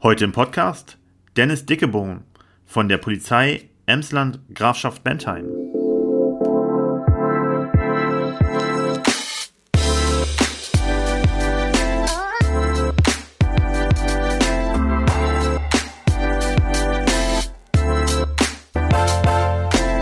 [0.00, 0.96] Heute im Podcast
[1.36, 2.22] Dennis Dickebohm
[2.64, 5.44] von der Polizei Emsland Grafschaft Bentheim.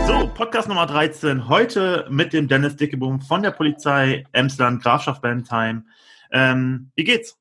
[0.07, 1.49] So, Podcast Nummer 13.
[1.49, 5.87] Heute mit dem Dennis Dickebohm von der Polizei Emsland Grafschaft Bentheim.
[6.31, 7.39] Ähm, wie geht's?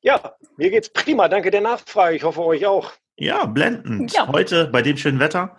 [0.00, 1.28] Ja, mir geht's prima.
[1.28, 2.16] Danke der Nachfrage.
[2.16, 2.92] Ich hoffe euch auch.
[3.16, 4.12] Ja, blendend.
[4.12, 4.28] Ja.
[4.28, 5.56] Heute bei dem schönen Wetter.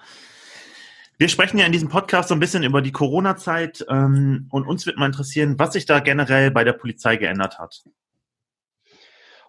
[1.17, 4.85] Wir sprechen ja in diesem Podcast so ein bisschen über die Corona-Zeit ähm, und uns
[4.85, 7.83] wird mal interessieren, was sich da generell bei der Polizei geändert hat.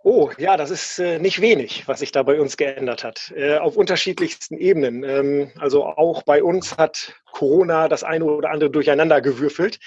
[0.02, 3.58] Oh, ja, das ist äh, nicht wenig, was sich da bei uns geändert hat, äh,
[3.58, 5.04] auf unterschiedlichsten Ebenen.
[5.04, 9.78] Ähm, also auch bei uns hat Corona das eine oder andere durcheinander gewürfelt,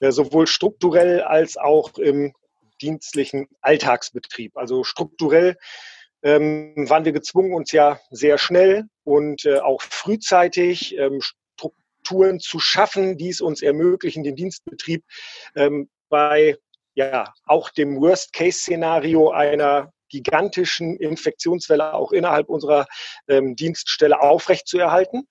[0.00, 2.34] äh, sowohl strukturell als auch im
[2.80, 4.56] dienstlichen Alltagsbetrieb.
[4.56, 5.56] Also strukturell
[6.22, 12.58] ähm, waren wir gezwungen, uns ja sehr schnell und äh, auch frühzeitig ähm, Strukturen zu
[12.58, 15.04] schaffen, die es uns ermöglichen, den Dienstbetrieb
[15.54, 16.56] ähm, bei
[16.94, 22.86] ja auch dem Worst-Case-Szenario einer gigantischen Infektionswelle auch innerhalb unserer
[23.28, 25.28] ähm, Dienststelle aufrechtzuerhalten.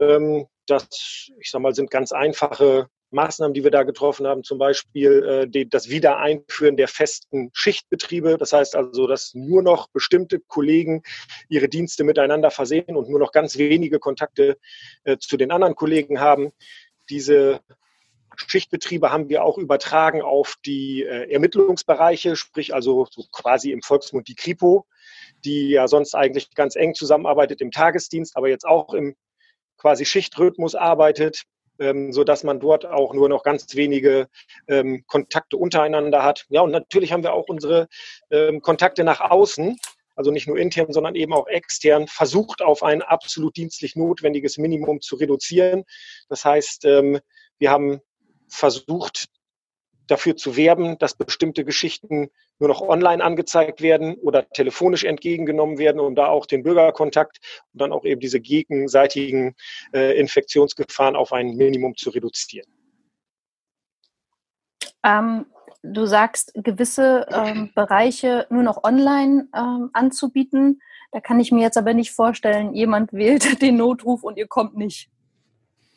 [0.00, 4.58] Ähm, das, ich sag mal, sind ganz einfache Maßnahmen, die wir da getroffen haben, zum
[4.58, 8.38] Beispiel äh, die, das Wiedereinführen der festen Schichtbetriebe.
[8.38, 11.02] Das heißt also, dass nur noch bestimmte Kollegen
[11.48, 14.58] ihre Dienste miteinander versehen und nur noch ganz wenige Kontakte
[15.04, 16.52] äh, zu den anderen Kollegen haben.
[17.10, 17.60] Diese
[18.36, 24.28] Schichtbetriebe haben wir auch übertragen auf die äh, Ermittlungsbereiche, sprich also so quasi im Volksmund
[24.28, 24.86] die Kripo,
[25.44, 29.14] die ja sonst eigentlich ganz eng zusammenarbeitet im Tagesdienst, aber jetzt auch im
[29.76, 31.42] quasi Schichtrhythmus arbeitet
[31.82, 34.28] ähm, so dass man dort auch nur noch ganz wenige
[34.68, 36.46] ähm, Kontakte untereinander hat.
[36.48, 37.88] Ja, und natürlich haben wir auch unsere
[38.30, 39.76] ähm, Kontakte nach außen,
[40.14, 45.00] also nicht nur intern, sondern eben auch extern, versucht auf ein absolut dienstlich notwendiges Minimum
[45.00, 45.84] zu reduzieren.
[46.28, 47.18] Das heißt, ähm,
[47.58, 48.00] wir haben
[48.48, 49.26] versucht,
[50.06, 56.00] dafür zu werben, dass bestimmte Geschichten nur noch online angezeigt werden oder telefonisch entgegengenommen werden,
[56.00, 57.38] um da auch den Bürgerkontakt
[57.72, 59.54] und dann auch eben diese gegenseitigen
[59.92, 62.66] äh, Infektionsgefahren auf ein Minimum zu reduzieren.
[65.04, 65.46] Ähm,
[65.82, 70.80] du sagst, gewisse ähm, Bereiche nur noch online ähm, anzubieten.
[71.10, 74.76] Da kann ich mir jetzt aber nicht vorstellen, jemand wählt den Notruf und ihr kommt
[74.76, 75.10] nicht.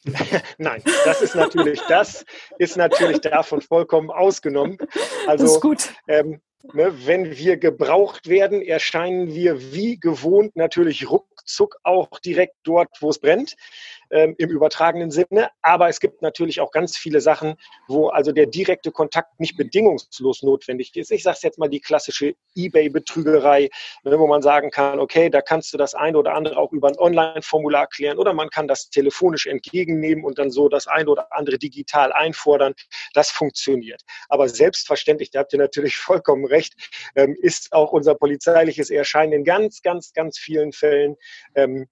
[0.57, 2.25] Nein, das ist natürlich, das
[2.59, 4.77] ist natürlich davon vollkommen ausgenommen.
[5.27, 5.61] Also.
[6.07, 6.41] Ähm,
[6.73, 11.09] ne, wenn wir gebraucht werden, erscheinen wir wie gewohnt natürlich
[11.45, 13.55] ruckzuck auch direkt dort, wo es brennt
[14.11, 15.49] ähm, im übertragenen Sinne.
[15.61, 17.55] Aber es gibt natürlich auch ganz viele Sachen,
[17.87, 21.11] wo also der direkte Kontakt nicht bedingungslos notwendig ist.
[21.11, 23.69] Ich sage jetzt mal die klassische eBay-Betrügerei,
[24.03, 26.87] ne, wo man sagen kann, okay, da kannst du das eine oder andere auch über
[26.87, 31.27] ein Online-Formular klären oder man kann das telefonisch entgegennehmen und dann so das eine oder
[31.31, 32.73] andere digital einfordern.
[33.13, 34.01] Das funktioniert.
[34.29, 36.73] Aber selbstverständlich, da habt ihr natürlich vollkommen recht,
[37.15, 41.15] ähm, ist auch unser polizeiliches Erscheinen in ganz, ganz, ganz vielen Fällen
[41.55, 41.87] ähm,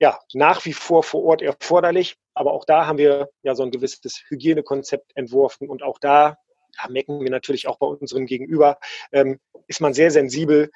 [0.00, 2.16] ja, nach wie vor vor Ort erforderlich.
[2.34, 6.36] Aber auch da haben wir ja so ein gewisses Hygienekonzept entworfen und auch da
[6.76, 8.78] ja, mecken wir natürlich auch bei unserem Gegenüber,
[9.12, 10.70] ähm, ist man sehr sensibel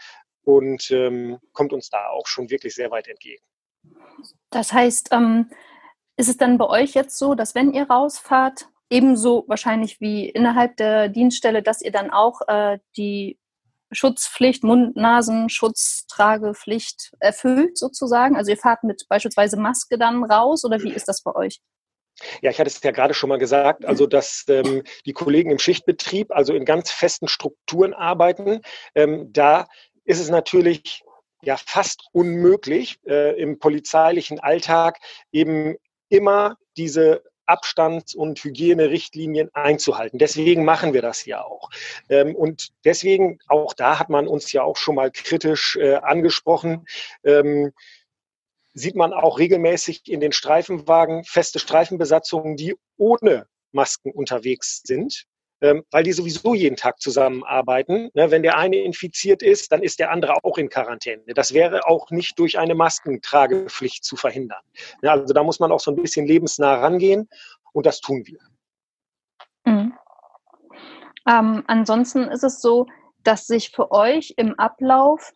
[0.44, 3.42] und ähm, kommt uns da auch schon wirklich sehr weit entgegen.
[4.50, 5.50] Das heißt, ähm,
[6.16, 10.76] ist es dann bei euch jetzt so, dass wenn ihr rausfahrt, ebenso wahrscheinlich wie innerhalb
[10.76, 13.38] der Dienststelle, dass ihr dann auch äh, die
[13.90, 18.36] Schutzpflicht, Mund-Nasen-Schutztragepflicht erfüllt sozusagen?
[18.36, 21.60] Also ihr fahrt mit beispielsweise Maske dann raus oder wie ist das bei euch?
[22.42, 25.58] Ja, ich hatte es ja gerade schon mal gesagt, also dass ähm, die Kollegen im
[25.58, 28.60] Schichtbetrieb also in ganz festen Strukturen arbeiten.
[28.94, 29.68] Ähm, da
[30.04, 31.02] ist es natürlich
[31.42, 34.98] ja fast unmöglich, äh, im polizeilichen Alltag
[35.30, 35.76] eben
[36.08, 40.18] immer diese Abstands- und Hygienerichtlinien einzuhalten.
[40.18, 41.70] Deswegen machen wir das ja auch.
[42.08, 46.86] Ähm, und deswegen, auch da hat man uns ja auch schon mal kritisch äh, angesprochen,
[47.24, 47.72] ähm,
[48.74, 55.26] sieht man auch regelmäßig in den Streifenwagen feste Streifenbesatzungen, die ohne Masken unterwegs sind
[55.60, 58.10] ähm, weil die sowieso jeden Tag zusammenarbeiten.
[58.14, 61.22] Ne, wenn der eine infiziert ist, dann ist der andere auch in Quarantäne.
[61.34, 64.62] Das wäre auch nicht durch eine Maskentragepflicht zu verhindern.
[65.02, 67.28] Also da muss man auch so ein bisschen lebensnah rangehen
[67.72, 68.38] und das tun wir.
[69.64, 69.94] Mhm.
[71.28, 72.86] Ähm, ansonsten ist es so,
[73.22, 75.34] dass sich für euch im Ablauf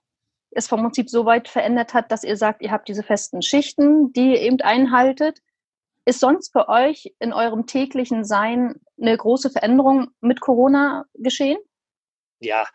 [0.51, 4.13] es vom Prinzip so weit verändert hat, dass ihr sagt, ihr habt diese festen Schichten,
[4.13, 5.41] die ihr eben einhaltet.
[6.05, 11.59] Ist sonst bei euch in eurem täglichen Sein eine große Veränderung mit Corona geschehen?
[12.41, 12.67] Ja,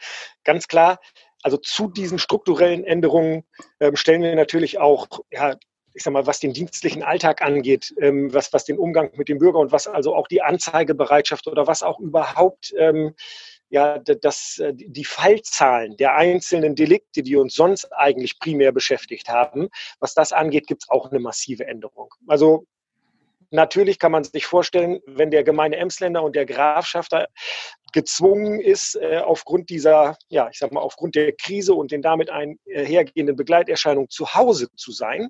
[0.44, 1.00] ganz klar.
[1.44, 3.44] also zu diesen strukturellen Änderungen
[3.80, 5.56] ähm, stellen wir natürlich auch ja,
[5.98, 9.40] ich sag mal, was den dienstlichen Alltag angeht, ähm, was, was den Umgang mit dem
[9.40, 13.16] Bürger und was also auch die Anzeigebereitschaft oder was auch überhaupt ähm,
[13.70, 19.70] ja, das, äh, die Fallzahlen der einzelnen Delikte, die uns sonst eigentlich primär beschäftigt haben,
[20.00, 22.14] was das angeht, gibt es auch eine massive Änderung.
[22.28, 22.66] Also
[23.50, 27.28] Natürlich kann man sich vorstellen, wenn der gemeine Emsländer und der Grafschafter
[27.94, 32.30] gezwungen ist, äh, aufgrund dieser, ja, ich sag mal, aufgrund der Krise und den damit
[32.30, 35.30] einhergehenden Begleiterscheinungen zu Hause zu sein,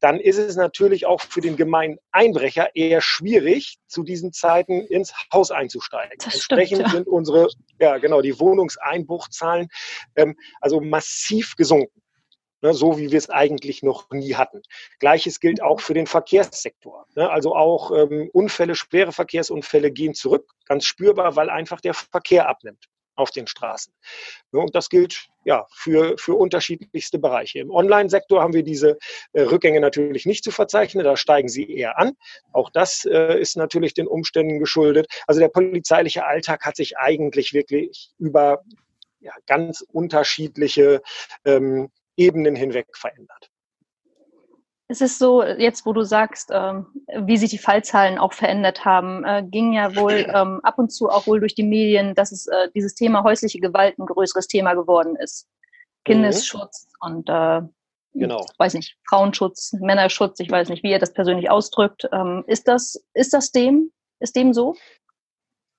[0.00, 5.14] dann ist es natürlich auch für den gemeinen Einbrecher eher schwierig, zu diesen Zeiten ins
[5.32, 6.18] Haus einzusteigen.
[6.18, 6.96] Das Entsprechend stimmt, ja.
[6.98, 7.48] sind unsere,
[7.80, 9.68] ja, genau, die Wohnungseinbruchzahlen
[10.16, 12.03] ähm, also massiv gesunken
[12.64, 14.62] ne, so wie wir es eigentlich noch nie hatten.
[14.98, 17.06] Gleiches gilt auch für den Verkehrssektor.
[17.14, 22.48] Ne, also auch ähm, Unfälle, schwere Verkehrsunfälle gehen zurück, ganz spürbar, weil einfach der Verkehr
[22.48, 23.92] abnimmt auf den Straßen.
[24.50, 27.58] Ne, und das gilt ja für, für unterschiedlichste Bereiche.
[27.58, 28.98] Im Online-Sektor haben wir diese
[29.34, 32.12] äh, Rückgänge natürlich nicht zu verzeichnen, da steigen sie eher an.
[32.52, 35.06] Auch das äh, ist natürlich den Umständen geschuldet.
[35.26, 38.62] Also der polizeiliche Alltag hat sich eigentlich wirklich über
[39.20, 41.02] ja, ganz unterschiedliche
[41.44, 43.50] ähm, Ebenen hinweg verändert.
[44.86, 49.24] Es ist so, jetzt wo du sagst, ähm, wie sich die Fallzahlen auch verändert haben,
[49.24, 52.46] äh, ging ja wohl ähm, ab und zu auch wohl durch die Medien, dass es
[52.46, 55.48] äh, dieses Thema häusliche Gewalt ein größeres Thema geworden ist.
[56.04, 57.08] Kindesschutz mhm.
[57.08, 57.62] und äh,
[58.12, 58.44] genau.
[58.58, 62.06] weiß nicht, Frauenschutz, Männerschutz, ich weiß nicht, wie ihr das persönlich ausdrückt.
[62.12, 63.90] Ähm, ist das, ist das dem?
[64.20, 64.76] Ist dem so?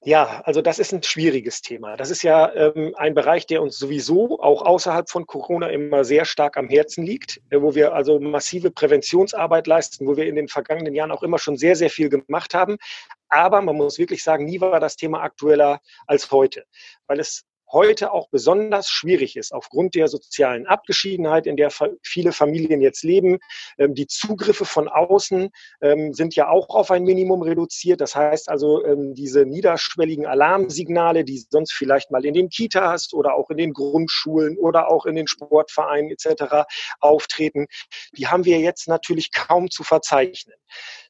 [0.08, 1.98] Ja, also das ist ein schwieriges Thema.
[1.98, 6.26] Das ist ja ähm, ein Bereich, der uns sowieso auch außerhalb von Corona immer sehr
[6.26, 10.48] stark am Herzen liegt, äh, wo wir also massive Präventionsarbeit leisten, wo wir in den
[10.48, 12.78] vergangenen Jahren auch immer schon sehr, sehr viel gemacht haben.
[13.30, 16.66] Aber man muss wirklich sagen, nie war das Thema aktueller als heute,
[17.08, 21.72] weil es heute auch besonders schwierig ist, aufgrund der sozialen Abgeschiedenheit, in der
[22.04, 23.40] viele Familien jetzt leben.
[23.78, 25.50] Ähm, die Zugriffe von außen
[25.82, 28.02] ähm, sind ja auch auf ein Minimum reduziert.
[28.02, 33.36] Das heißt also, ähm, diese niederschwelligen Alarmsignale, die sonst vielleicht mal in den Kitas oder
[33.36, 36.66] auch in den Grundschulen oder auch in den Sportvereinen etc.
[37.00, 37.68] auftreten,
[38.18, 40.56] die haben wir jetzt natürlich kaum zu verzeichnen.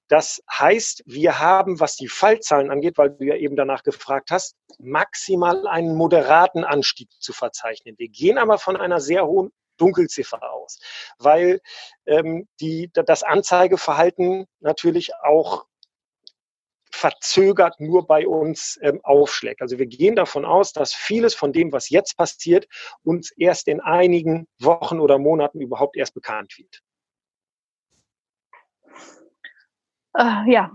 [0.08, 4.56] Das heißt, wir haben, was die Fallzahlen angeht, weil du ja eben danach gefragt hast,
[4.78, 7.96] maximal einen moderaten Anstieg zu verzeichnen.
[7.98, 10.80] Wir gehen aber von einer sehr hohen Dunkelziffer aus,
[11.18, 11.60] weil
[12.06, 15.66] ähm, die, das Anzeigeverhalten natürlich auch
[16.92, 19.62] verzögert nur bei uns ähm, aufschlägt.
[19.62, 22.68] Also wir gehen davon aus, dass vieles von dem, was jetzt passiert,
[23.04, 26.82] uns erst in einigen Wochen oder Monaten überhaupt erst bekannt wird.
[30.18, 30.72] Äh, ja,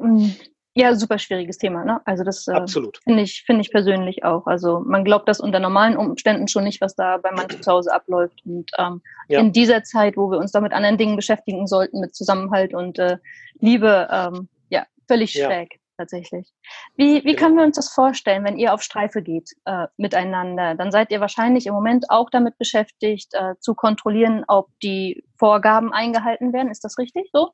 [0.00, 0.30] mm,
[0.76, 1.84] ja, super schwieriges Thema.
[1.86, 2.02] Ne?
[2.04, 2.66] Also das äh,
[3.02, 4.46] finde ich, finde ich persönlich auch.
[4.46, 7.94] Also man glaubt das unter normalen Umständen schon nicht, was da bei manchen zu Hause
[7.94, 8.42] abläuft.
[8.44, 9.40] Und ähm, ja.
[9.40, 12.98] in dieser Zeit, wo wir uns da mit anderen Dingen beschäftigen sollten, mit Zusammenhalt und
[12.98, 13.16] äh,
[13.58, 15.46] Liebe, ähm, ja, völlig ja.
[15.46, 16.52] schräg tatsächlich.
[16.94, 17.38] Wie, wie genau.
[17.38, 20.74] können wir uns das vorstellen, wenn ihr auf Streife geht äh, miteinander?
[20.74, 25.94] Dann seid ihr wahrscheinlich im Moment auch damit beschäftigt, äh, zu kontrollieren, ob die Vorgaben
[25.94, 26.70] eingehalten werden.
[26.70, 27.52] Ist das richtig so?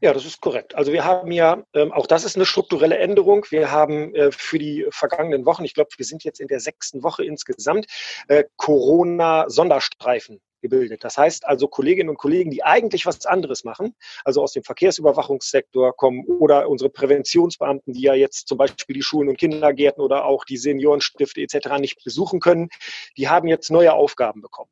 [0.00, 0.74] Ja, das ist korrekt.
[0.74, 3.46] Also wir haben ja, ähm, auch das ist eine strukturelle Änderung.
[3.50, 7.02] Wir haben äh, für die vergangenen Wochen, ich glaube, wir sind jetzt in der sechsten
[7.02, 7.86] Woche insgesamt,
[8.28, 11.04] äh, Corona-Sonderstreifen gebildet.
[11.04, 13.94] Das heißt also Kolleginnen und Kollegen, die eigentlich was anderes machen,
[14.24, 19.28] also aus dem Verkehrsüberwachungssektor kommen oder unsere Präventionsbeamten, die ja jetzt zum Beispiel die Schulen
[19.28, 21.78] und Kindergärten oder auch die Seniorenstifte etc.
[21.78, 22.70] nicht besuchen können,
[23.18, 24.70] die haben jetzt neue Aufgaben bekommen.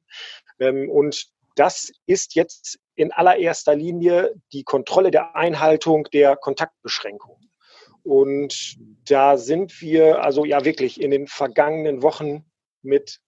[0.59, 7.51] Ähm, und das ist jetzt in allererster Linie die Kontrolle der Einhaltung der Kontaktbeschränkungen.
[8.03, 8.77] Und
[9.09, 12.45] da sind wir also ja wirklich in den vergangenen Wochen
[12.83, 13.21] mit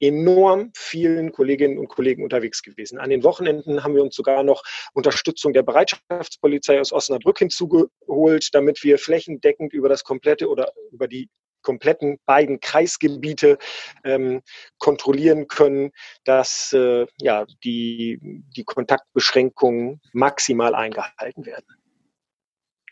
[0.00, 2.98] enorm vielen Kolleginnen und Kollegen unterwegs gewesen.
[2.98, 4.64] An den Wochenenden haben wir uns sogar noch
[4.94, 11.28] Unterstützung der Bereitschaftspolizei aus Osnabrück hinzugeholt, damit wir flächendeckend über das komplette oder über die
[11.62, 13.58] kompletten beiden Kreisgebiete
[14.04, 14.42] ähm,
[14.78, 15.92] kontrollieren können,
[16.24, 18.18] dass äh, ja, die,
[18.56, 21.66] die Kontaktbeschränkungen maximal eingehalten werden.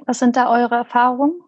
[0.07, 1.43] Was sind da eure Erfahrungen?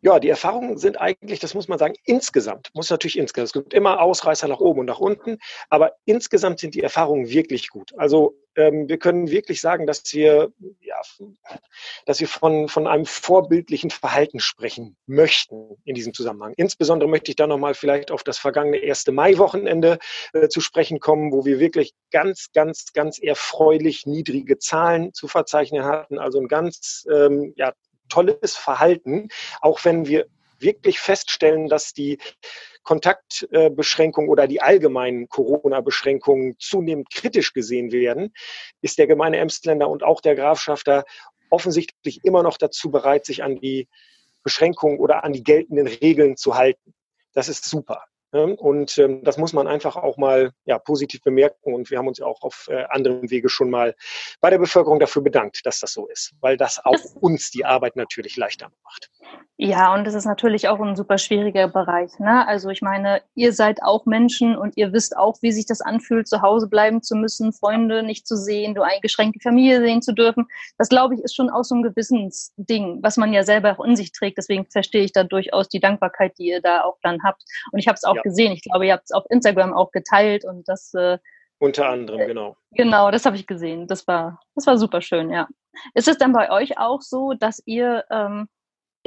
[0.00, 3.74] Ja, die Erfahrungen sind eigentlich, das muss man sagen, insgesamt, muss natürlich insgesamt, es gibt
[3.74, 5.38] immer Ausreißer nach oben und nach unten,
[5.68, 7.92] aber insgesamt sind die Erfahrungen wirklich gut.
[7.98, 11.00] Also ähm, wir können wirklich sagen, dass wir, ja,
[12.06, 16.54] dass wir von, von einem vorbildlichen Verhalten sprechen möchten in diesem Zusammenhang.
[16.56, 19.06] Insbesondere möchte ich da nochmal vielleicht auf das vergangene 1.
[19.08, 19.98] Mai-Wochenende
[20.32, 25.84] äh, zu sprechen kommen, wo wir wirklich ganz, ganz, ganz erfreulich niedrige Zahlen zu verzeichnen
[25.84, 26.18] hatten.
[26.18, 27.72] Also ein ganz ähm, ja,
[28.08, 29.28] tolles Verhalten,
[29.60, 30.26] auch wenn wir
[30.58, 32.18] wirklich feststellen, dass die
[32.82, 38.32] Kontaktbeschränkungen oder die allgemeinen Corona-Beschränkungen zunehmend kritisch gesehen werden,
[38.80, 41.04] ist der gemeine Emsländer und auch der Grafschafter
[41.50, 43.88] offensichtlich immer noch dazu bereit, sich an die
[44.42, 46.94] Beschränkungen oder an die geltenden Regeln zu halten.
[47.34, 48.04] Das ist super.
[48.30, 51.72] Und ähm, das muss man einfach auch mal ja, positiv bemerken.
[51.72, 53.94] Und wir haben uns ja auch auf äh, anderem Wege schon mal
[54.40, 57.96] bei der Bevölkerung dafür bedankt, dass das so ist, weil das auch uns die Arbeit
[57.96, 59.10] natürlich leichter macht.
[59.60, 62.16] Ja, und es ist natürlich auch ein super schwieriger Bereich.
[62.20, 62.46] Ne?
[62.46, 66.28] Also ich meine, ihr seid auch Menschen und ihr wisst auch, wie sich das anfühlt,
[66.28, 70.46] zu Hause bleiben zu müssen, Freunde nicht zu sehen, nur eingeschränkte Familie sehen zu dürfen.
[70.78, 73.96] Das, glaube ich, ist schon auch so ein Gewissensding, was man ja selber auch in
[73.96, 74.38] sich trägt.
[74.38, 77.42] Deswegen verstehe ich da durchaus die Dankbarkeit, die ihr da auch dann habt.
[77.72, 78.22] Und ich habe es auch ja.
[78.22, 78.52] gesehen.
[78.52, 81.18] Ich glaube, ihr habt es auf Instagram auch geteilt und das äh,
[81.58, 82.56] unter anderem, genau.
[82.70, 83.88] Genau, das habe ich gesehen.
[83.88, 85.48] Das war, das war super schön, ja.
[85.94, 88.48] Ist es dann bei euch auch so, dass ihr ähm,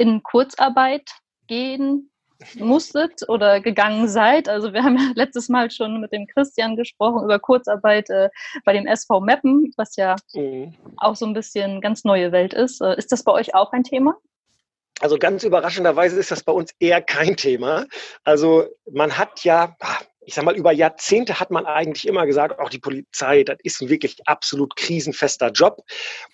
[0.02, 1.08] in Kurzarbeit
[1.46, 2.10] gehen
[2.56, 4.48] musstet oder gegangen seid.
[4.48, 8.30] Also wir haben ja letztes Mal schon mit dem Christian gesprochen über Kurzarbeit äh,
[8.64, 10.74] bei dem SV Meppen, was ja mhm.
[10.96, 12.80] auch so ein bisschen ganz neue Welt ist.
[12.80, 14.16] Äh, ist das bei euch auch ein Thema?
[15.00, 17.86] Also ganz überraschenderweise ist das bei uns eher kein Thema.
[18.24, 22.58] Also man hat ja, ah, ich sag mal, über Jahrzehnte hat man eigentlich immer gesagt,
[22.58, 25.84] auch die Polizei, das ist ein wirklich absolut krisenfester Job.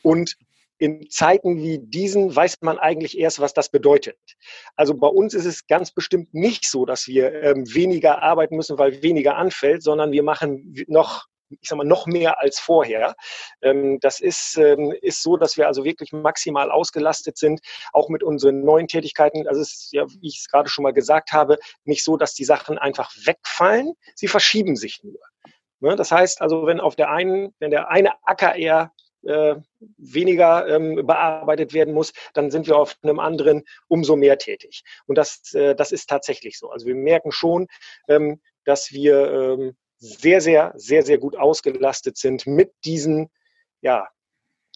[0.02, 0.37] Und
[0.78, 4.16] in Zeiten wie diesen weiß man eigentlich erst, was das bedeutet.
[4.76, 8.78] Also bei uns ist es ganz bestimmt nicht so, dass wir ähm, weniger arbeiten müssen,
[8.78, 11.26] weil weniger anfällt, sondern wir machen noch
[11.61, 13.14] ich sag mal, noch mehr als vorher.
[13.62, 17.61] Ähm, das ist, ähm, ist so, dass wir also wirklich maximal ausgelastet sind,
[17.92, 19.47] auch mit unseren neuen Tätigkeiten.
[19.49, 22.35] Also es ist ja, wie ich es gerade schon mal gesagt habe, nicht so, dass
[22.35, 25.18] die Sachen einfach wegfallen, sie verschieben sich nur.
[25.80, 28.92] Ne, das heißt also, wenn auf der einen, wenn der eine Acker eher
[29.25, 29.56] äh,
[29.96, 34.82] weniger ähm, bearbeitet werden muss, dann sind wir auf einem anderen umso mehr tätig.
[35.06, 36.70] Und das, äh, das ist tatsächlich so.
[36.70, 37.68] Also wir merken schon,
[38.08, 43.30] ähm, dass wir ähm, sehr, sehr, sehr, sehr gut ausgelastet sind mit diesen,
[43.80, 44.08] ja,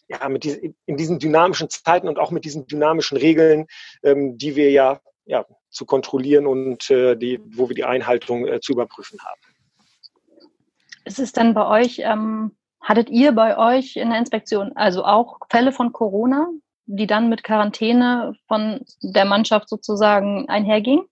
[0.07, 3.67] ja, mit diesen, in diesen dynamischen Zeiten und auch mit diesen dynamischen Regeln,
[4.03, 8.59] ähm, die wir ja, ja zu kontrollieren und äh, die, wo wir die Einhaltung äh,
[8.59, 9.41] zu überprüfen haben.
[11.05, 15.39] Ist es dann bei euch ähm, Hattet ihr bei euch in der Inspektion also auch
[15.49, 16.49] Fälle von Corona,
[16.85, 21.05] die dann mit Quarantäne von der Mannschaft sozusagen einhergingen?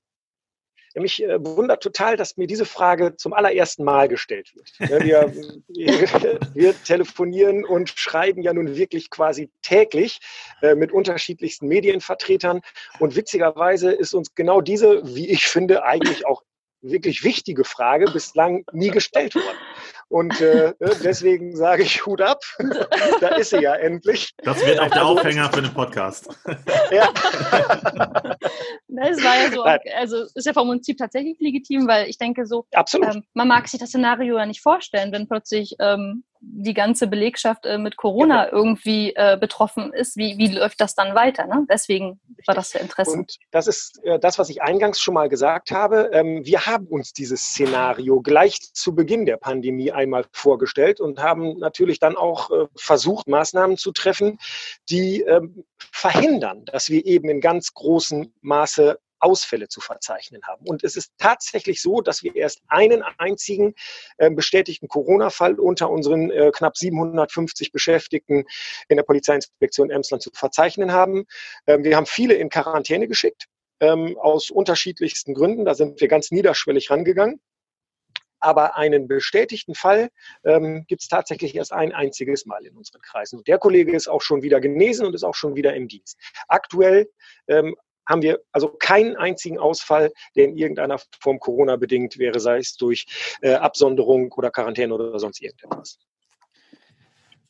[0.93, 5.05] Ja, mich äh, wundert total, dass mir diese Frage zum allerersten Mal gestellt wird.
[5.05, 5.33] Ja, wir,
[6.53, 10.19] wir, telefonieren und schreiben ja nun wirklich quasi täglich
[10.61, 12.59] äh, mit unterschiedlichsten Medienvertretern.
[12.99, 16.43] Und witzigerweise ist uns genau diese, wie ich finde, eigentlich auch
[16.81, 19.57] wirklich wichtige Frage bislang nie gestellt worden.
[20.11, 22.41] Und äh, ne, deswegen sage ich Hut ab.
[23.21, 24.33] da ist sie ja endlich.
[24.43, 26.27] Das wird auch der also, Aufhänger für den Podcast.
[26.91, 27.09] ja.
[28.93, 29.63] Das war ja so,
[29.97, 33.15] also ist ja vom Prinzip tatsächlich legitim, weil ich denke so, Absolut.
[33.15, 37.65] Ähm, man mag sich das Szenario ja nicht vorstellen, wenn plötzlich ähm, die ganze Belegschaft
[37.65, 38.57] äh, mit Corona genau.
[38.57, 41.45] irgendwie äh, betroffen ist, wie, wie läuft das dann weiter?
[41.45, 41.65] Ne?
[41.69, 43.11] Deswegen war das der Interesse.
[43.11, 46.09] Und das ist äh, das, was ich eingangs schon mal gesagt habe.
[46.13, 51.59] Ähm, wir haben uns dieses Szenario gleich zu Beginn der Pandemie einmal vorgestellt und haben
[51.59, 54.39] natürlich dann auch äh, versucht, Maßnahmen zu treffen,
[54.89, 60.65] die ähm, verhindern, dass wir eben in ganz großem Maße Ausfälle zu verzeichnen haben.
[60.67, 63.75] Und es ist tatsächlich so, dass wir erst einen einzigen
[64.17, 68.45] äh, bestätigten Corona-Fall unter unseren äh, knapp 750 Beschäftigten
[68.89, 71.25] in der Polizeiinspektion Emsland zu verzeichnen haben.
[71.67, 73.47] Ähm, wir haben viele in Quarantäne geschickt,
[73.79, 75.65] ähm, aus unterschiedlichsten Gründen.
[75.65, 77.39] Da sind wir ganz niederschwellig rangegangen.
[78.41, 80.09] Aber einen bestätigten Fall
[80.43, 83.37] ähm, gibt es tatsächlich erst ein einziges Mal in unseren Kreisen.
[83.37, 86.17] Und der Kollege ist auch schon wieder genesen und ist auch schon wieder im Dienst.
[86.47, 87.11] Aktuell
[87.47, 87.75] ähm,
[88.07, 92.75] haben wir also keinen einzigen Ausfall, der in irgendeiner Form Corona bedingt wäre, sei es
[92.75, 93.05] durch
[93.41, 95.99] äh, Absonderung oder Quarantäne oder sonst irgendetwas.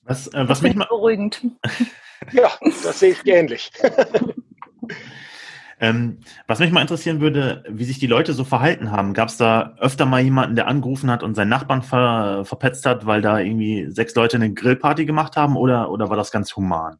[0.03, 1.41] Was, äh, was mich mal beruhigend.
[2.31, 2.51] ja,
[2.83, 3.71] das sehe ich ähnlich.
[5.79, 9.13] ähm, was mich mal interessieren würde, wie sich die Leute so verhalten haben.
[9.13, 13.05] Gab es da öfter mal jemanden, der angerufen hat und seinen Nachbarn ver, verpetzt hat,
[13.05, 16.97] weil da irgendwie sechs Leute eine Grillparty gemacht haben oder, oder war das ganz human?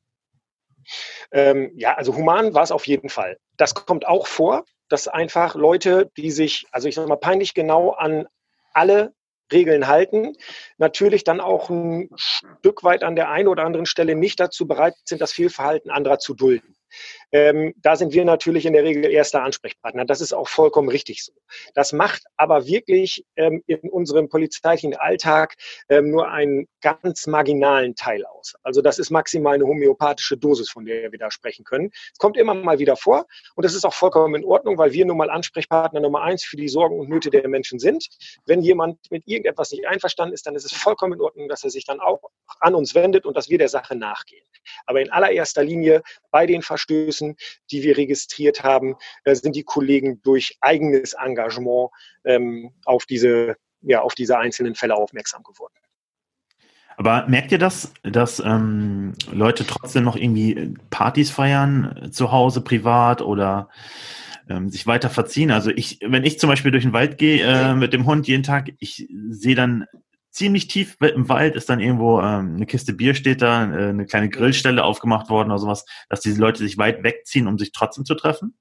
[1.32, 3.38] Ähm, ja, also human war es auf jeden Fall.
[3.58, 7.92] Das kommt auch vor, dass einfach Leute, die sich, also ich sage mal, peinlich genau
[7.92, 8.28] an
[8.74, 9.14] alle
[9.52, 10.36] Regeln halten,
[10.78, 14.96] natürlich dann auch ein Stück weit an der einen oder anderen Stelle nicht dazu bereit
[15.06, 16.76] sind, das Fehlverhalten anderer zu dulden.
[17.32, 20.06] Ähm, da sind wir natürlich in der Regel erster Ansprechpartner.
[20.06, 21.34] Das ist auch vollkommen richtig so.
[21.74, 25.56] Das macht aber wirklich ähm, in unserem polizeilichen Alltag
[25.90, 28.56] ähm, nur einen ganz marginalen Teil aus.
[28.64, 31.92] Also das ist maximal eine homöopathische Dosis, von der wir da sprechen können.
[32.12, 35.06] Es kommt immer mal wieder vor und das ist auch vollkommen in Ordnung, weil wir
[35.06, 38.08] nun mal Ansprechpartner Nummer eins für die Sorgen und Nöte der Menschen sind.
[38.46, 41.70] Wenn jemand mit irgendetwas nicht einverstanden ist, dann ist es vollkommen in Ordnung, dass er
[41.70, 42.22] sich dann auch
[42.60, 44.46] an uns wendet und dass wir der Sache nachgehen.
[44.86, 47.21] Aber in allererster Linie bei den Verstößen,
[47.72, 51.90] die wir registriert haben, äh, sind die Kollegen durch eigenes Engagement
[52.26, 55.74] ähm, auf diese ja, auf diese einzelnen Fälle aufmerksam geworden.
[56.98, 62.62] Aber merkt ihr das, dass ähm, Leute trotzdem noch irgendwie Partys feiern, äh, zu Hause,
[62.62, 63.70] privat oder
[64.50, 65.52] ähm, sich weiter verziehen?
[65.52, 68.44] Also ich, wenn ich zum Beispiel durch den Wald gehe äh, mit dem Hund jeden
[68.44, 69.86] Tag, ich sehe dann
[70.32, 74.06] ziemlich tief im Wald ist dann irgendwo ähm, eine Kiste Bier steht da, äh, eine
[74.06, 78.06] kleine Grillstelle aufgemacht worden oder sowas, dass diese Leute sich weit wegziehen, um sich trotzdem
[78.06, 78.58] zu treffen?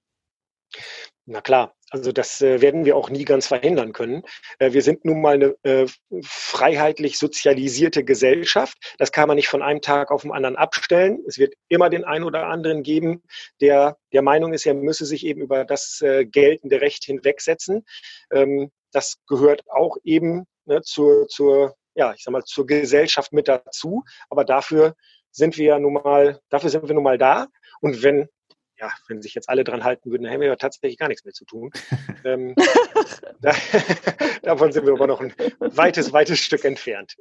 [1.27, 4.23] Na klar, also das äh, werden wir auch nie ganz verhindern können.
[4.59, 5.87] Äh, wir sind nun mal eine äh,
[6.23, 8.77] freiheitlich sozialisierte Gesellschaft.
[8.99, 11.23] Das kann man nicht von einem Tag auf den anderen abstellen.
[11.29, 13.23] Es wird immer den einen oder anderen geben,
[13.61, 17.85] der der Meinung ist, er müsse sich eben über das äh, geltende Recht hinwegsetzen.
[18.33, 23.49] Ähm, das gehört auch eben ne, zur, zur, ja, ich sag mal, zur Gesellschaft mit
[23.49, 24.05] dazu.
[24.29, 24.95] Aber dafür
[25.31, 27.47] sind wir ja nun mal, dafür sind wir nun mal da.
[27.81, 28.29] Und wenn
[28.81, 31.25] ja, wenn sich jetzt alle dran halten würden, dann hätten wir ja tatsächlich gar nichts
[31.25, 31.71] mehr zu tun.
[32.25, 32.55] ähm,
[33.41, 33.55] da,
[34.43, 37.17] davon sind wir aber noch ein weites, weites Stück entfernt.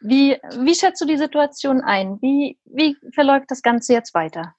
[0.00, 2.20] Wie, wie schätzt du die Situation ein?
[2.20, 4.54] Wie, wie verläuft das Ganze jetzt weiter?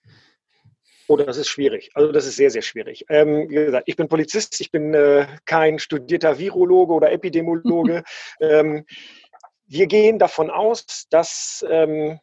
[1.07, 1.91] Oh, das ist schwierig.
[1.93, 3.05] Also das ist sehr, sehr schwierig.
[3.09, 8.03] Ähm, wie gesagt, ich bin Polizist, ich bin äh, kein studierter Virologe oder Epidemiologe.
[8.39, 8.85] ähm,
[9.67, 12.19] wir gehen davon aus, dass ähm,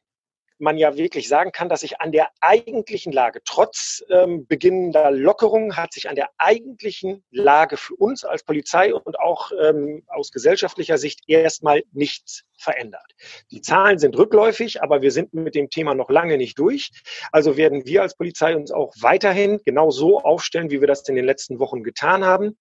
[0.63, 5.77] man ja wirklich sagen kann, dass sich an der eigentlichen Lage, trotz ähm, beginnender Lockerungen,
[5.77, 10.99] hat sich an der eigentlichen Lage für uns als Polizei und auch ähm, aus gesellschaftlicher
[10.99, 13.13] Sicht erstmal nichts verändert.
[13.51, 16.91] Die Zahlen sind rückläufig, aber wir sind mit dem Thema noch lange nicht durch.
[17.33, 21.17] Also werden wir als Polizei uns auch weiterhin genau so aufstellen, wie wir das in
[21.17, 22.57] den letzten Wochen getan haben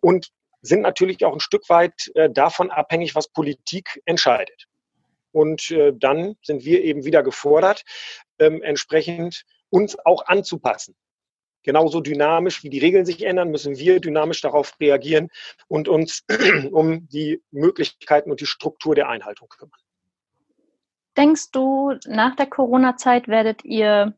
[0.00, 0.28] und
[0.60, 4.66] sind natürlich auch ein Stück weit äh, davon abhängig, was Politik entscheidet.
[5.36, 7.84] Und äh, dann sind wir eben wieder gefordert,
[8.38, 10.96] ähm, entsprechend uns auch anzupassen.
[11.62, 15.28] Genauso dynamisch wie die Regeln sich ändern, müssen wir dynamisch darauf reagieren
[15.68, 16.24] und uns
[16.72, 19.78] um die Möglichkeiten und die Struktur der Einhaltung kümmern.
[21.18, 24.16] Denkst du, nach der Corona-Zeit werdet ihr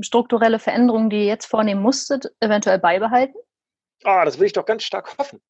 [0.00, 3.36] strukturelle Veränderungen, die ihr jetzt vornehmen musstet, eventuell beibehalten?
[4.04, 5.40] Ah, das will ich doch ganz stark hoffen.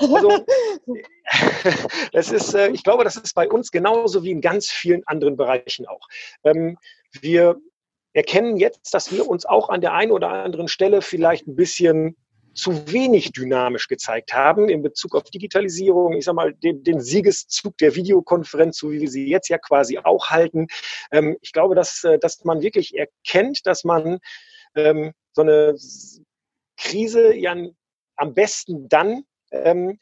[0.00, 0.44] Also,
[2.12, 5.36] das ist, äh, ich glaube, das ist bei uns genauso wie in ganz vielen anderen
[5.36, 6.06] Bereichen auch.
[6.44, 6.78] Ähm,
[7.20, 7.60] wir
[8.12, 12.16] erkennen jetzt, dass wir uns auch an der einen oder anderen Stelle vielleicht ein bisschen
[12.54, 17.78] zu wenig dynamisch gezeigt haben in Bezug auf Digitalisierung, ich sag mal, den, den Siegeszug
[17.78, 20.66] der Videokonferenz, so wie wir sie jetzt ja quasi auch halten.
[21.10, 24.18] Ähm, ich glaube, dass, äh, dass man wirklich erkennt, dass man
[24.74, 25.74] ähm, so eine
[26.76, 27.56] Krise ja
[28.22, 29.98] am besten dann ähm,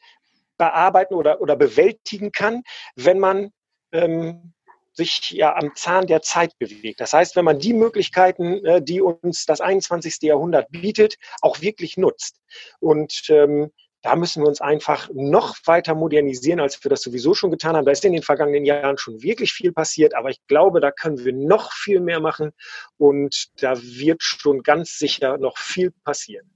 [0.57, 2.63] bearbeiten oder, oder bewältigen kann,
[2.95, 3.51] wenn man
[3.91, 4.53] ähm,
[4.93, 6.99] sich ja am Zahn der Zeit bewegt.
[6.99, 10.17] Das heißt, wenn man die Möglichkeiten, äh, die uns das 21.
[10.21, 12.39] Jahrhundert bietet, auch wirklich nutzt.
[12.79, 13.71] Und ähm,
[14.03, 17.85] da müssen wir uns einfach noch weiter modernisieren, als wir das sowieso schon getan haben.
[17.85, 21.23] Da ist in den vergangenen Jahren schon wirklich viel passiert, aber ich glaube, da können
[21.23, 22.51] wir noch viel mehr machen
[22.97, 26.49] und da wird schon ganz sicher noch viel passieren.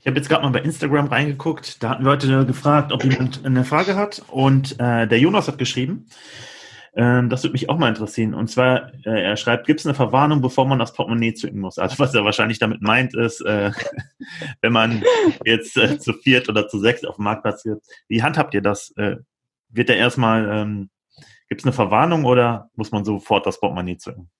[0.00, 1.82] Ich habe jetzt gerade mal bei Instagram reingeguckt.
[1.82, 4.22] Da hatten Leute gefragt, ob jemand eine Frage hat.
[4.28, 6.06] Und äh, der Jonas hat geschrieben,
[6.92, 8.32] äh, das würde mich auch mal interessieren.
[8.32, 11.78] Und zwar, äh, er schreibt, gibt es eine Verwarnung, bevor man das Portemonnaie zücken muss?
[11.78, 13.72] Also was er wahrscheinlich damit meint, ist, äh,
[14.60, 15.02] wenn man
[15.44, 18.92] jetzt äh, zu viert oder zu sechs auf dem Marktplatz geht, wie handhabt ihr das?
[18.96, 19.16] Äh,
[19.68, 20.90] wird er erstmal, ähm,
[21.48, 24.30] gibt es eine Verwarnung oder muss man sofort das Portemonnaie zücken?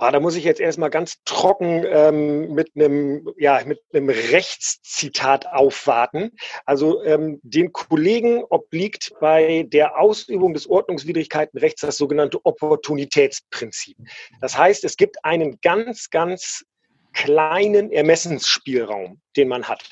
[0.00, 5.48] Ah, da muss ich jetzt erstmal ganz trocken ähm, mit einem ja, mit einem Rechtszitat
[5.48, 6.30] aufwarten.
[6.64, 13.96] Also ähm, den Kollegen obliegt bei der Ausübung des Ordnungswidrigkeitenrechts das sogenannte Opportunitätsprinzip.
[14.40, 16.64] Das heißt, es gibt einen ganz, ganz
[17.12, 19.82] kleinen Ermessensspielraum, den man hat.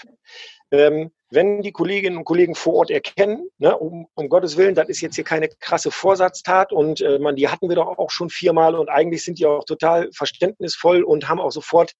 [0.70, 4.88] Ähm, wenn die Kolleginnen und Kollegen vor Ort erkennen, ne, um, um Gottes Willen, das
[4.88, 8.30] ist jetzt hier keine krasse Vorsatztat und äh, man, die hatten wir doch auch schon
[8.30, 11.92] viermal und eigentlich sind die auch total verständnisvoll und haben auch sofort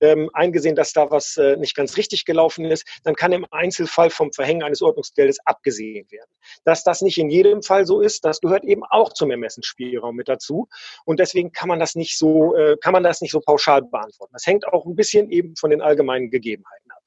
[0.00, 4.10] ähm, eingesehen, dass da was äh, nicht ganz richtig gelaufen ist, dann kann im Einzelfall
[4.10, 6.30] vom Verhängen eines Ordnungsgeldes abgesehen werden.
[6.64, 10.28] Dass das nicht in jedem Fall so ist, das gehört eben auch zum Ermessensspielraum mit
[10.28, 10.68] dazu
[11.04, 14.32] und deswegen kann man das nicht so, äh, kann man das nicht so pauschal beantworten.
[14.32, 16.99] Das hängt auch ein bisschen eben von den allgemeinen Gegebenheiten ab.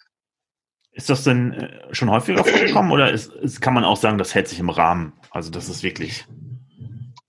[0.94, 4.36] Ist das denn äh, schon häufiger vorgekommen oder ist, ist, kann man auch sagen, das
[4.36, 5.14] hält sich im Rahmen?
[5.32, 6.26] Also das ist wirklich.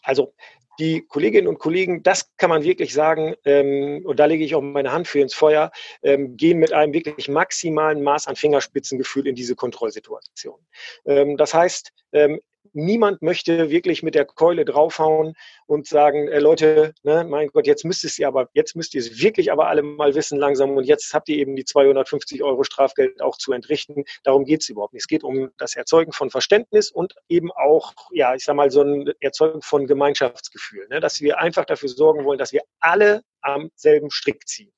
[0.02, 0.34] Also
[0.78, 4.60] die Kolleginnen und Kollegen, das kann man wirklich sagen, ähm, und da lege ich auch
[4.60, 5.70] meine Hand für ins Feuer,
[6.02, 10.58] ähm, gehen mit einem wirklich maximalen Maß an Fingerspitzengefühl in diese Kontrollsituation.
[11.06, 12.40] Ähm, das heißt, ähm,
[12.72, 15.34] niemand möchte wirklich mit der Keule draufhauen
[15.66, 19.20] und sagen, äh, Leute, ne, mein Gott, jetzt müsst ihr aber, jetzt müsst ihr es
[19.20, 23.20] wirklich aber alle mal wissen langsam und jetzt habt ihr eben die 250 Euro Strafgeld
[23.20, 24.04] auch zu entrichten.
[24.22, 25.02] Darum geht es überhaupt nicht.
[25.02, 28.82] Es geht um das Erzeugen von Verständnis und eben auch, ja, ich sag mal, so
[28.82, 33.70] ein Erzeugen von Gemeinschaftsgefühl, ne, dass wir einfach dafür sorgen wollen, dass wir alle am
[33.74, 34.72] selben Strick ziehen.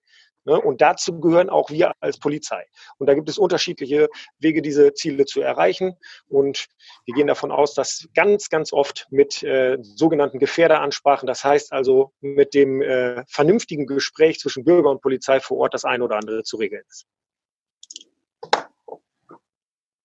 [0.46, 0.60] Ne?
[0.60, 2.64] Und dazu gehören auch wir als Polizei.
[2.98, 5.96] Und da gibt es unterschiedliche Wege, diese Ziele zu erreichen.
[6.28, 6.68] Und
[7.04, 12.12] wir gehen davon aus, dass ganz, ganz oft mit äh, sogenannten Gefährderansprachen, das heißt also
[12.20, 16.44] mit dem äh, vernünftigen Gespräch zwischen Bürger und Polizei vor Ort das eine oder andere
[16.44, 17.06] zu regeln ist.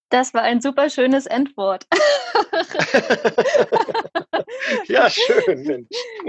[0.10, 1.86] Das war ein super schönes Endwort.
[4.88, 5.88] ja, schön, Mensch.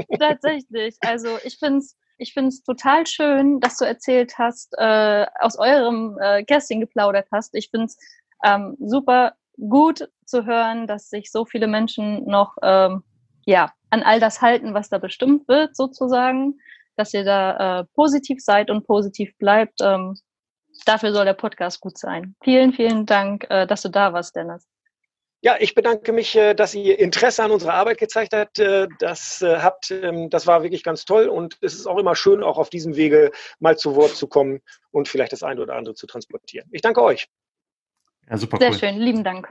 [0.21, 0.97] Tatsächlich.
[1.01, 5.59] Also ich finde es ich finde es total schön, dass du erzählt hast, äh, aus
[5.59, 7.55] eurem äh, Casting geplaudert hast.
[7.55, 7.99] Ich finde es
[8.45, 13.03] ähm, super gut zu hören, dass sich so viele Menschen noch ähm,
[13.45, 16.59] ja, an all das halten, was da bestimmt wird, sozusagen,
[16.97, 19.81] dass ihr da äh, positiv seid und positiv bleibt.
[19.83, 20.17] Ähm,
[20.87, 22.35] dafür soll der Podcast gut sein.
[22.43, 24.67] Vielen, vielen Dank, äh, dass du da warst, Dennis.
[25.45, 28.61] Ja, ich bedanke mich, äh, dass ihr Interesse an unserer Arbeit gezeigt habt.
[28.61, 32.15] Äh, das äh, habt, ähm, das war wirklich ganz toll und es ist auch immer
[32.15, 34.61] schön, auch auf diesem Wege mal zu Wort zu kommen
[34.93, 36.69] und vielleicht das eine oder andere zu transportieren.
[36.71, 37.27] Ich danke euch.
[38.31, 38.79] Ja, super Sehr cool.
[38.79, 39.49] schön, lieben Dank.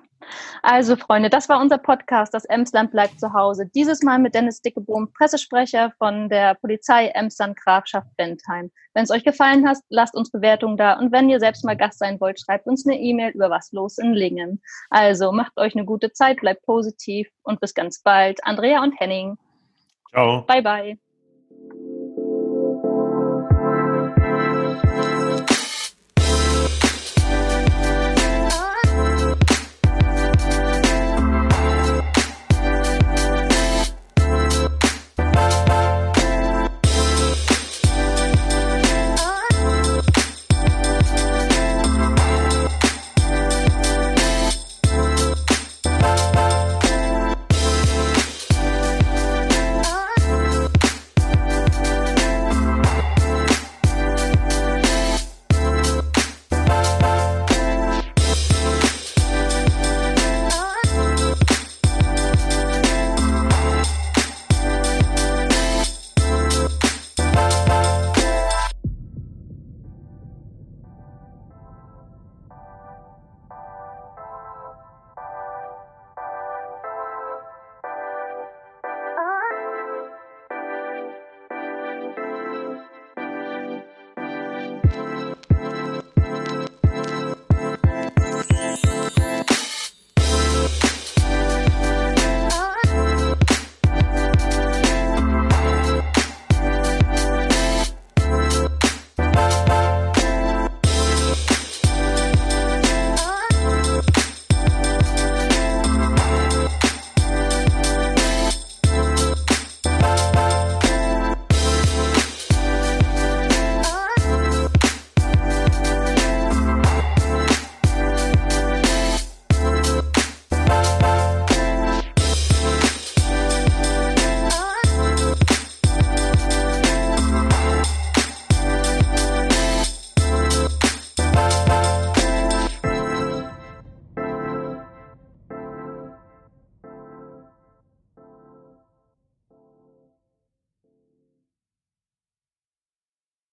[0.62, 3.66] Also, Freunde, das war unser Podcast, das Emsland bleibt zu Hause.
[3.74, 8.72] Dieses Mal mit Dennis Dickebohm, Pressesprecher von der Polizei Emsland Grafschaft Bentheim.
[8.94, 12.00] Wenn es euch gefallen hat, lasst uns Bewertungen da und wenn ihr selbst mal Gast
[12.00, 14.62] sein wollt, schreibt uns eine E-Mail über was los in Lingen.
[14.90, 18.44] Also, macht euch eine gute Zeit, bleibt positiv und bis ganz bald.
[18.46, 19.38] Andrea und Henning.
[20.12, 20.46] Ciao.
[20.46, 21.11] Bye, bye.